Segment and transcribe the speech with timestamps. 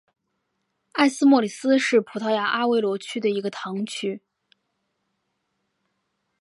[0.93, 4.19] 埃斯莫里斯是葡萄牙阿威罗区的一个堂区。